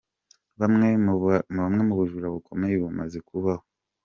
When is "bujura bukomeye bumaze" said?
1.97-3.17